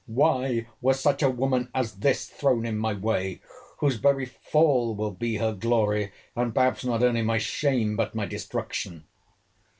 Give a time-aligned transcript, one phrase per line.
[0.07, 3.39] "Why was such a woman as this thrown into my way,
[3.77, 8.25] whose very fall will be her glory, and, perhaps, not only my shame but my
[8.25, 9.03] destruction?